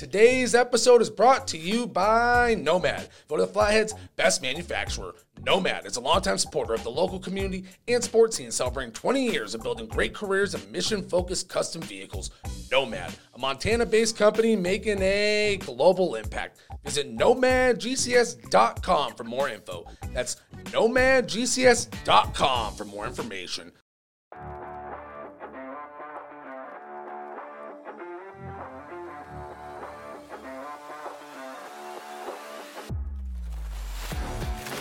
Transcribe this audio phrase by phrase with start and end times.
[0.00, 5.14] Today's episode is brought to you by Nomad, voted the Flathead's best manufacturer.
[5.44, 9.54] Nomad is a longtime supporter of the local community and sports scene, celebrating 20 years
[9.54, 12.30] of building great careers and mission focused custom vehicles.
[12.72, 16.60] Nomad, a Montana based company making a global impact.
[16.82, 19.84] Visit nomadgcs.com for more info.
[20.14, 20.38] That's
[20.72, 23.72] nomadgcs.com for more information.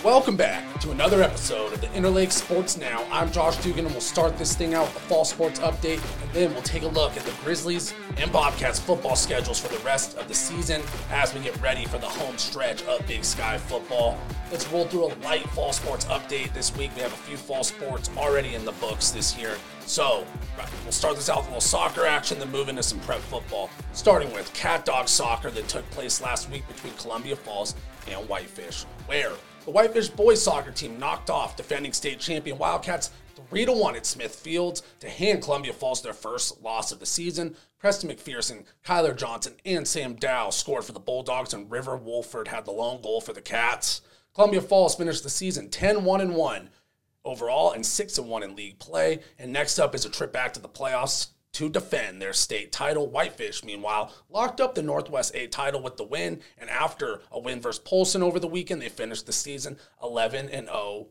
[0.04, 3.06] Welcome back to another episode of the Interlake Sports Now.
[3.12, 6.32] I'm Josh Dugan, and we'll start this thing out with the fall sports update, and
[6.32, 10.18] then we'll take a look at the Grizzlies and Bobcats football schedules for the rest
[10.18, 10.82] of the season
[11.12, 14.18] as we get ready for the home stretch of Big Sky football.
[14.50, 16.92] Let's roll through a light fall sports update this week.
[16.96, 19.58] We have a few fall sports already in the books this year.
[19.86, 20.24] So,
[20.86, 23.70] we'll start this out with a little soccer action, then move into some prep football.
[23.92, 27.76] Starting with cat dog soccer that took place last week between Columbia Falls
[28.08, 29.34] and Whitefish, where
[29.66, 33.12] the Whitefish boys soccer team knocked off defending state champion Wildcats
[33.50, 37.56] 3 1 at Smith Fields to hand Columbia Falls their first loss of the season.
[37.78, 42.66] Preston McPherson, Kyler Johnson, and Sam Dow scored for the Bulldogs, and River Wolford had
[42.66, 44.02] the lone goal for the Cats.
[44.34, 46.70] Columbia Falls finished the season 10 1 1
[47.26, 49.20] overall and 6 1 in league play.
[49.38, 53.08] And next up is a trip back to the playoffs to defend their state title.
[53.08, 57.62] Whitefish, meanwhile, locked up the Northwest A title with the win, and after a win
[57.62, 61.08] versus Polson over the weekend, they finished the season 11 and 0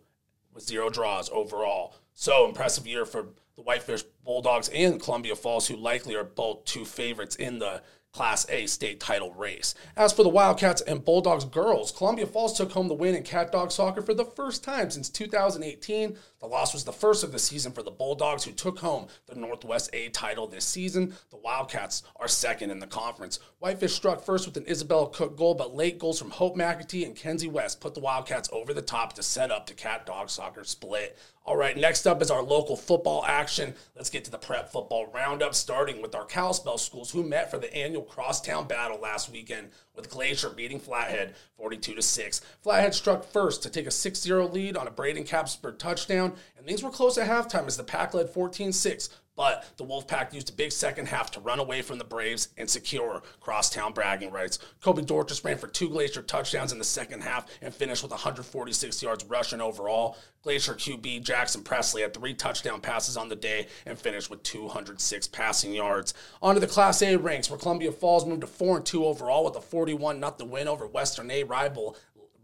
[0.52, 1.94] with zero draws overall.
[2.14, 6.84] So impressive year for the Whitefish Bulldogs and Columbia Falls, who likely are both two
[6.84, 7.82] favorites in the
[8.18, 9.76] Class A state title race.
[9.96, 13.52] As for the Wildcats and Bulldogs girls, Columbia Falls took home the win in cat
[13.52, 16.16] dog soccer for the first time since 2018.
[16.40, 19.36] The loss was the first of the season for the Bulldogs, who took home the
[19.36, 21.14] Northwest A title this season.
[21.30, 23.38] The Wildcats are second in the conference.
[23.60, 27.14] Whitefish struck first with an Isabella Cook goal, but late goals from Hope McAtee and
[27.14, 30.64] Kenzie West put the Wildcats over the top to set up the cat dog soccer
[30.64, 31.16] split.
[31.44, 33.74] All right, next up is our local football action.
[33.96, 37.58] Let's get to the prep football roundup, starting with our Kalispell schools who met for
[37.58, 42.40] the annual crosstown battle last weekend with Glacier beating Flathead 42 to 6.
[42.62, 46.82] Flathead struck first to take a 6-0 lead on a Braden Capsper touchdown, and things
[46.82, 49.08] were close at halftime as the pack led 14-6.
[49.38, 52.68] But the Wolfpack used a big second half to run away from the Braves and
[52.68, 54.58] secure crosstown bragging rights.
[54.82, 59.00] Kobe Dorcas ran for two Glacier touchdowns in the second half and finished with 146
[59.00, 60.16] yards rushing overall.
[60.42, 65.28] Glacier QB Jackson Presley had three touchdown passes on the day and finished with 206
[65.28, 66.14] passing yards.
[66.42, 69.44] On to the Class A ranks, where Columbia Falls moved to 4 and 2 overall
[69.44, 71.96] with a 41 0 win over Western A rival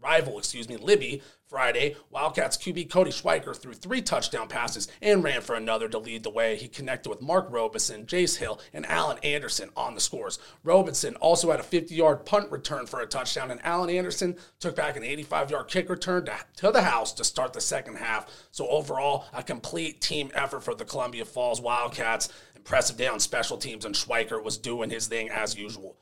[0.05, 1.95] rival, excuse me, Libby Friday.
[2.11, 6.29] Wildcats QB Cody Schweiker threw three touchdown passes and ran for another to lead the
[6.29, 6.55] way.
[6.55, 10.37] He connected with Mark Robinson, Jace Hill, and Alan Anderson on the scores.
[10.63, 14.75] Robinson also had a 50 yard punt return for a touchdown, and Alan Anderson took
[14.75, 18.27] back an 85 yard kick return to, to the house to start the second half.
[18.51, 22.29] So, overall, a complete team effort for the Columbia Falls Wildcats.
[22.55, 25.97] Impressive day on special teams, and Schweiker was doing his thing as usual.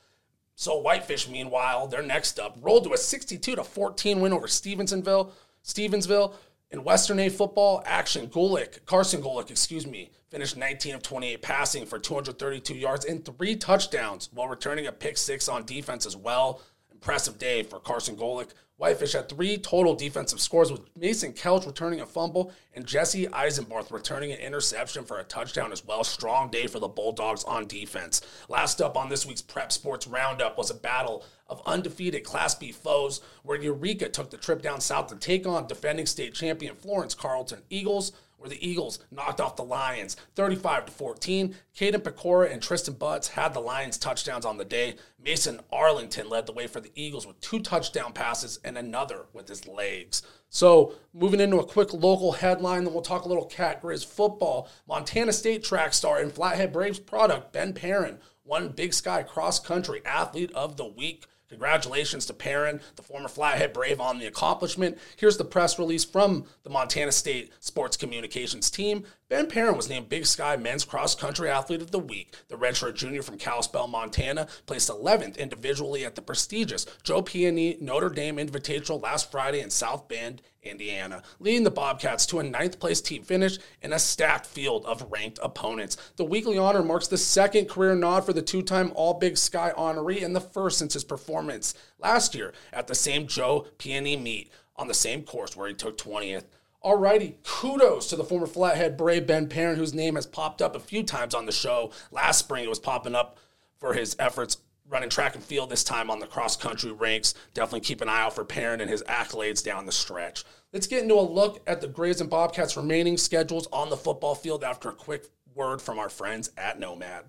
[0.56, 5.32] So Whitefish, meanwhile, they're next up, rolled to a 62 to 14 win over Stevensonville,
[5.64, 6.34] Stevensville.
[6.72, 11.86] In Western A football action, Gulick, Carson Gulick, excuse me, finished 19 of 28 passing
[11.86, 16.62] for 232 yards and three touchdowns while returning a pick six on defense as well.
[17.04, 18.52] Impressive day for Carson Gulick.
[18.78, 23.92] Whitefish had three total defensive scores with Mason Kelch returning a fumble and Jesse Eisenbarth
[23.92, 26.06] returning an interception for a touchdown as well.
[26.06, 28.22] Strong day for the Bulldogs on defense.
[28.48, 32.72] Last up on this week's Prep Sports Roundup was a battle of undefeated Class B
[32.72, 37.14] foes where Eureka took the trip down south to take on defending state champion Florence
[37.14, 38.14] Carlton Eagles
[38.44, 41.56] where the Eagles knocked off the Lions 35 to 14.
[41.74, 44.98] Caden Pecora and Tristan Butts had the Lions touchdowns on the day.
[45.18, 49.48] Mason Arlington led the way for the Eagles with two touchdown passes and another with
[49.48, 50.24] his legs.
[50.50, 54.68] So, moving into a quick local headline, then we'll talk a little Cat Grizz football.
[54.90, 60.02] Montana State track star and Flathead Braves product Ben Perrin won Big Sky Cross Country
[60.06, 61.28] Athlete of the Week.
[61.54, 64.98] Congratulations to Perrin, the former Flathead Brave, on the accomplishment.
[65.18, 69.04] Here's the press release from the Montana State Sports Communications team.
[69.30, 72.34] Ben Perrin was named Big Sky Men's Cross Country Athlete of the Week.
[72.48, 78.10] The redshirt junior from Kalispell, Montana, placed 11th individually at the prestigious Joe Piane Notre
[78.10, 83.02] Dame Invitational last Friday in South Bend, Indiana, leading the Bobcats to a ninth place
[83.02, 85.98] team finish in a stacked field of ranked opponents.
[86.16, 89.72] The weekly honor marks the second career nod for the two time All Big Sky
[89.78, 94.52] honoree and the first since his performance last year at the same Joe Piane meet
[94.76, 96.46] on the same course where he took 20th.
[96.84, 100.82] Alrighty, kudos to the former Flathead Brave Ben Perrin, whose name has popped up a
[100.82, 101.92] few times on the show.
[102.12, 103.38] Last spring, it was popping up
[103.78, 104.58] for his efforts
[104.94, 107.34] running track and field this time on the cross country ranks.
[107.54, 110.46] Definitely keep an eye out for Perrin and his accolades down the stretch.
[110.72, 114.36] Let's get into a look at the Grizz and Bobcats' remaining schedules on the football
[114.36, 115.26] field after a quick
[115.56, 117.26] word from our friends at Nomad.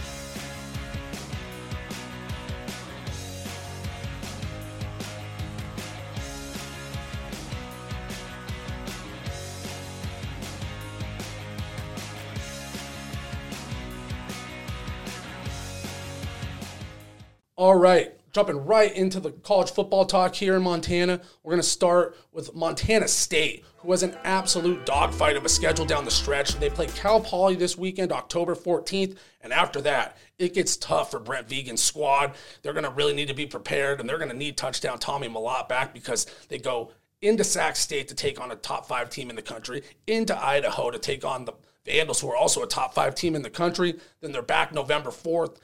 [17.56, 21.20] All right, jumping right into the college football talk here in Montana.
[21.44, 25.84] We're going to start with Montana State, who has an absolute dogfight of a schedule
[25.84, 26.56] down the stretch.
[26.56, 31.20] They play Cal Poly this weekend, October 14th, and after that, it gets tough for
[31.20, 32.32] Brent Vigen's squad.
[32.62, 35.28] They're going to really need to be prepared, and they're going to need touchdown Tommy
[35.28, 36.90] Mellott back because they go
[37.22, 40.90] into Sac State to take on a top five team in the country, into Idaho
[40.90, 41.52] to take on the
[41.86, 43.94] Vandals, who are also a top five team in the country.
[44.20, 45.58] Then they're back November 4th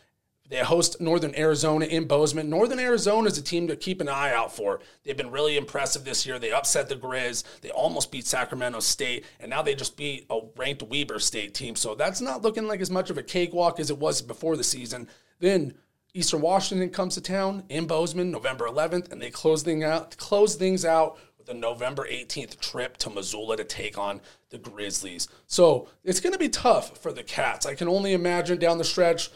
[0.51, 2.51] they host Northern Arizona in Bozeman.
[2.51, 4.81] Northern Arizona is a team to keep an eye out for.
[5.05, 6.41] They've been really impressive this year.
[6.41, 7.45] They upset the Grizz.
[7.61, 11.77] They almost beat Sacramento State, and now they just beat a ranked Weber State team.
[11.77, 14.65] So that's not looking like as much of a cakewalk as it was before the
[14.65, 15.09] season.
[15.39, 15.75] Then
[16.15, 20.17] Eastern Washington comes to town in Bozeman, November 11th, and they close things out.
[20.17, 24.21] Close things out with a November 18th trip to Missoula to take on
[24.51, 25.29] the Grizzlies.
[25.47, 27.67] So it's going to be tough for the Cats.
[27.67, 29.31] I can only imagine down the stretch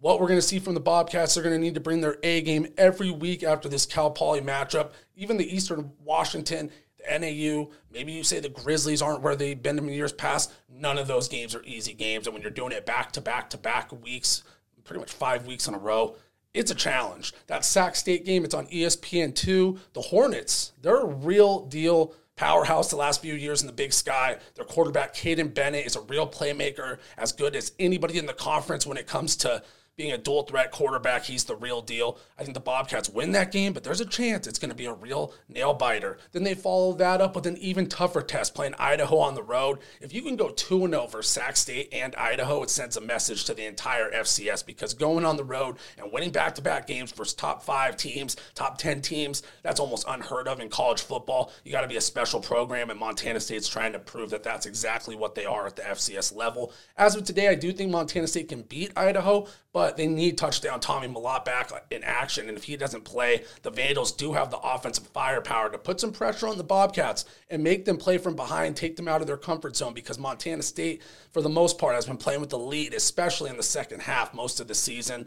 [0.00, 2.16] what we're going to see from the Bobcats, they're going to need to bring their
[2.22, 4.92] A game every week after this Cal Poly matchup.
[5.14, 9.78] Even the Eastern Washington, the NAU, maybe you say the Grizzlies aren't where they've been
[9.78, 10.52] in years past.
[10.68, 12.26] None of those games are easy games.
[12.26, 14.42] And when you're doing it back to back to back weeks,
[14.84, 16.16] pretty much five weeks in a row,
[16.54, 17.34] it's a challenge.
[17.46, 19.78] That Sac State game, it's on ESPN2.
[19.92, 24.38] The Hornets, they're a real deal powerhouse the last few years in the big sky.
[24.54, 28.86] Their quarterback, Kaiden Bennett, is a real playmaker, as good as anybody in the conference
[28.86, 29.62] when it comes to
[29.96, 32.18] being a dual threat quarterback, he's the real deal.
[32.38, 34.86] I think the Bobcats win that game, but there's a chance it's going to be
[34.86, 36.16] a real nail biter.
[36.32, 39.80] Then they follow that up with an even tougher test playing Idaho on the road.
[40.00, 43.44] If you can go 2 0 over Sac State and Idaho, it sends a message
[43.44, 47.12] to the entire FCS because going on the road and winning back to back games
[47.12, 51.52] versus top five teams, top 10 teams, that's almost unheard of in college football.
[51.62, 54.64] You got to be a special program, and Montana State's trying to prove that that's
[54.64, 56.72] exactly what they are at the FCS level.
[56.96, 60.80] As of today, I do think Montana State can beat Idaho, but they need touchdown
[60.80, 62.48] Tommy Mellott back in action.
[62.48, 66.12] And if he doesn't play, the Vandals do have the offensive firepower to put some
[66.12, 69.36] pressure on the Bobcats and make them play from behind, take them out of their
[69.36, 71.02] comfort zone because Montana State,
[71.32, 74.34] for the most part, has been playing with the lead, especially in the second half
[74.34, 75.26] most of the season.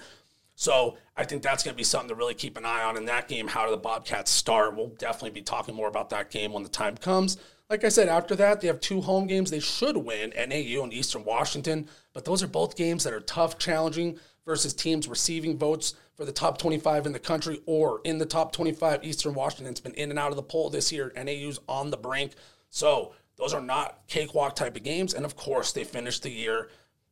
[0.55, 3.05] So I think that's going to be something to really keep an eye on in
[3.05, 3.47] that game.
[3.47, 4.75] How do the Bobcats start?
[4.75, 7.37] We'll definitely be talking more about that game when the time comes.
[7.69, 10.93] Like I said, after that, they have two home games they should win NAU and
[10.93, 15.95] Eastern Washington, but those are both games that are tough, challenging versus teams receiving votes
[16.15, 19.03] for the top 25 in the country or in the top 25.
[19.03, 21.11] Eastern Washington's been in and out of the poll this year.
[21.15, 22.33] NAU's on the brink.
[22.69, 25.13] So those are not cakewalk type of games.
[25.13, 26.69] And of course, they finished the year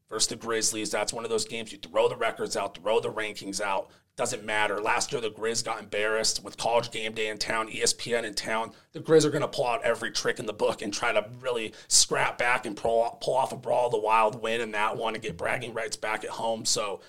[0.09, 0.91] versus the Grizzlies.
[0.91, 3.89] That's one of those games you throw the records out, throw the rankings out.
[4.17, 4.81] Doesn't matter.
[4.81, 8.73] Last year, the Grizz got embarrassed with college game day in town, ESPN in town.
[8.91, 11.25] The Grizz are going to pull out every trick in the book and try to
[11.39, 15.23] really scrap back and pull, off a brawl the wild win in that one and
[15.23, 16.65] get bragging rights back at home.
[16.65, 16.99] So,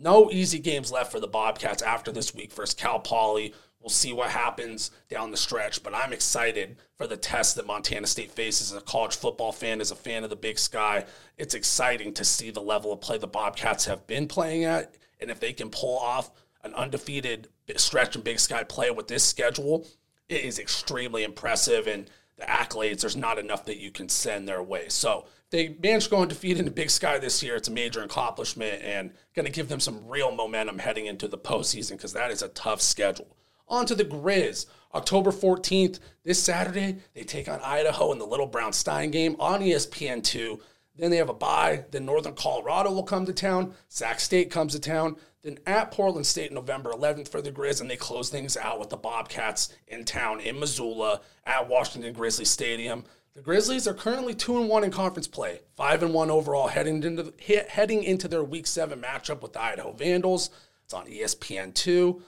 [0.00, 3.54] no easy games left for the Bobcats after this week versus Cal Poly.
[3.80, 8.06] We'll see what happens down the stretch, but I'm excited for the test that Montana
[8.06, 11.04] State faces as a college football fan, as a fan of the Big Sky.
[11.38, 15.30] It's exciting to see the level of play the Bobcats have been playing at, and
[15.30, 16.32] if they can pull off
[16.64, 19.86] an undefeated stretch in Big Sky play with this schedule,
[20.28, 21.86] it is extremely impressive.
[21.86, 24.88] And the accolades, there's not enough that you can send their way.
[24.88, 27.56] So they managed to go undefeated in the Big Sky this year.
[27.56, 31.38] It's a major accomplishment and going to give them some real momentum heading into the
[31.38, 33.36] postseason because that is a tough schedule.
[33.68, 34.66] On to the Grizz.
[34.94, 39.60] October 14th, this Saturday, they take on Idaho in the Little Brown Stein game on
[39.60, 40.58] ESPN2.
[40.98, 41.84] Then they have a bye.
[41.90, 43.74] Then Northern Colorado will come to town.
[43.88, 45.16] Sac State comes to town.
[45.42, 48.90] Then at Portland State, November 11th for the Grizz, and they close things out with
[48.90, 53.04] the Bobcats in town in Missoula at Washington Grizzly Stadium.
[53.34, 57.02] The Grizzlies are currently two and one in conference play, five and one overall, heading
[57.02, 57.34] into
[57.68, 60.48] heading into their Week Seven matchup with the Idaho Vandals.
[60.84, 62.22] It's on ESPN two.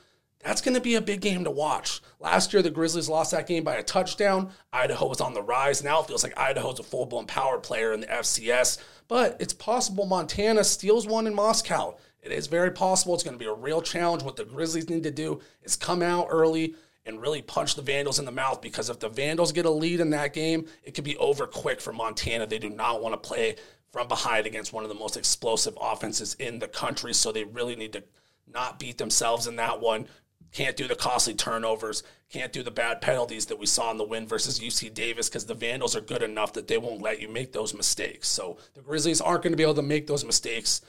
[0.45, 2.00] That's going to be a big game to watch.
[2.21, 4.50] Last year, the Grizzlies lost that game by a touchdown.
[4.73, 5.83] Idaho was on the rise.
[5.83, 8.78] Now it feels like Idaho's a full blown power player in the FCS,
[9.09, 11.97] but it's possible Montana steals one in Moscow.
[12.23, 13.14] It is very possible.
[13.14, 14.23] It's going to be a real challenge.
[14.23, 16.75] What the Grizzlies need to do is come out early,
[17.09, 19.99] and really punch the Vandals in the mouth because if the Vandals get a lead
[19.99, 22.47] in that game, it could be over quick for Montana.
[22.47, 23.57] They do not want to play
[23.90, 27.75] from behind against one of the most explosive offenses in the country, so they really
[27.75, 28.04] need to
[28.52, 30.07] not beat themselves in that one.
[30.52, 32.02] Can't do the costly turnovers.
[32.30, 35.46] Can't do the bad penalties that we saw in the win versus UC Davis because
[35.46, 38.28] the Vandals are good enough that they won't let you make those mistakes.
[38.28, 40.80] So the Grizzlies aren't going to be able to make those mistakes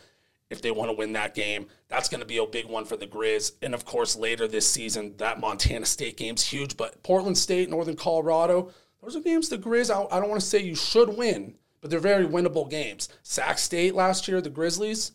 [0.49, 1.67] if they want to win that game.
[1.87, 3.53] That's going to be a big one for the Grizz.
[3.61, 6.75] And of course, later this season, that Montana State game's huge.
[6.77, 10.47] But Portland State, Northern Colorado, those are games the Grizz, I, I don't want to
[10.47, 13.09] say you should win, but they're very winnable games.
[13.23, 15.13] Sac State last year, the Grizzlies,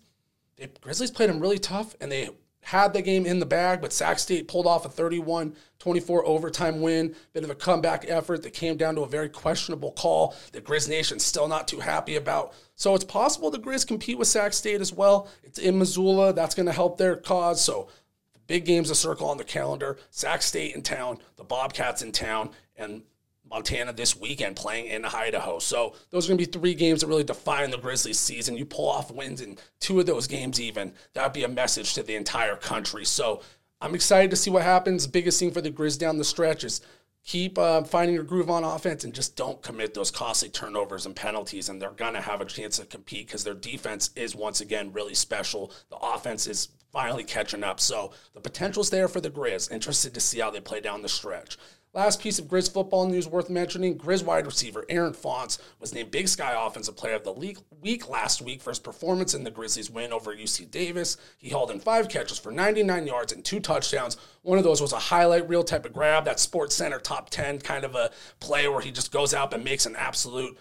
[0.57, 2.31] the Grizzlies played them really tough, and they
[2.65, 6.81] had the game in the bag, but Sac State pulled off a 31 24 overtime
[6.81, 7.15] win.
[7.35, 10.89] Bit of a comeback effort that came down to a very questionable call that Grizz
[10.89, 12.55] Nation's still not too happy about.
[12.75, 15.29] So it's possible the Grizz compete with Sac State as well.
[15.43, 16.33] It's in Missoula.
[16.33, 17.63] That's going to help their cause.
[17.63, 17.89] So
[18.33, 22.13] the big games a circle on the calendar Sac State in town, the Bobcats in
[22.13, 23.03] town, and
[23.49, 25.59] Montana this weekend playing in Idaho.
[25.59, 28.57] So those are going to be three games that really define the Grizzlies season.
[28.57, 31.95] You pull off wins in two of those games, even that would be a message
[31.95, 33.05] to the entire country.
[33.05, 33.43] So
[33.81, 35.07] I'm excited to see what happens.
[35.07, 36.81] Biggest thing for the Grizz down the stretch is
[37.25, 41.17] keep uh, finding your groove on offense and just don't commit those costly turnovers and
[41.17, 41.69] penalties.
[41.69, 44.93] And they're going to have a chance to compete because their defense is once again
[44.93, 45.73] really special.
[45.91, 47.81] The offense is finally catching up.
[47.81, 49.71] So the potential's there for the Grizz.
[49.71, 51.59] Interested to see how they play down the stretch.
[51.95, 56.11] Last piece of Grizz football news worth mentioning Grizz wide receiver Aaron Fontes was named
[56.11, 59.93] Big Sky Offensive Player of the Week last week for his performance in the Grizzlies'
[59.93, 61.17] win over UC Davis.
[61.39, 64.17] He hauled in five catches for 99 yards and two touchdowns.
[64.43, 67.61] One of those was a highlight reel type of grab, that Sports Center top 10
[67.61, 68.11] kind of a
[68.41, 70.59] play where he just goes out and makes an absolute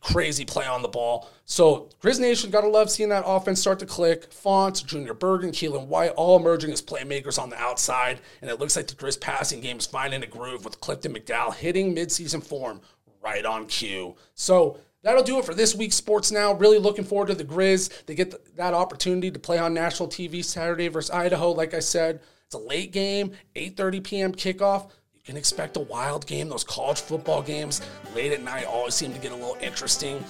[0.00, 1.28] crazy play on the ball.
[1.44, 4.32] So Grizz Nation gotta love seeing that offense start to click.
[4.32, 8.76] Fontes, Junior Bergen, Keelan White, all emerging as playmakers on the outside, and it looks
[8.76, 12.80] like the Grizz passing game is finding a groove with Clifton McDowell hitting midseason form
[13.22, 14.14] right on cue.
[14.34, 16.54] So that'll do it for this week's Sports Now.
[16.54, 18.06] Really looking forward to the Grizz.
[18.06, 21.50] They get that opportunity to play on national TV Saturday versus Idaho.
[21.50, 24.32] Like I said, it's a late game, 8:30 p.m.
[24.32, 24.90] kickoff
[25.28, 26.48] can expect a wild game.
[26.48, 27.82] Those college football games
[28.14, 30.24] late at night always seem to get a little interesting.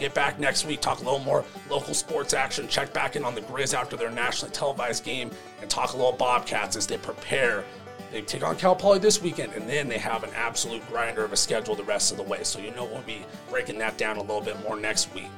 [0.00, 3.36] Get back next week, talk a little more local sports action, check back in on
[3.36, 5.30] the Grizz after their nationally televised game,
[5.60, 7.62] and talk a little Bobcats as they prepare.
[8.10, 11.32] They take on Cal Poly this weekend, and then they have an absolute grinder of
[11.32, 12.42] a schedule the rest of the way.
[12.42, 15.30] So you know we'll be breaking that down a little bit more next week.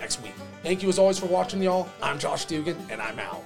[0.00, 0.34] Next week.
[0.64, 1.88] Thank you as always for watching, y'all.
[2.02, 3.44] I'm Josh Dugan, and I'm out.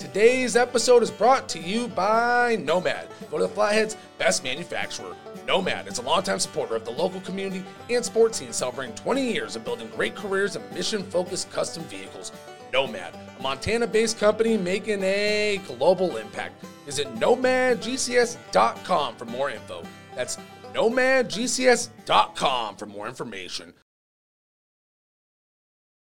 [0.00, 3.06] Today's episode is brought to you by Nomad.
[3.30, 5.14] Go to the Flathead's best manufacturer.
[5.46, 9.56] Nomad is a longtime supporter of the local community and sports scene, celebrating 20 years
[9.56, 12.32] of building great careers in mission focused custom vehicles.
[12.72, 16.64] Nomad, a Montana based company making a global impact.
[16.86, 19.82] Visit nomadgcs.com for more info.
[20.16, 20.38] That's
[20.72, 23.74] nomadgcs.com for more information.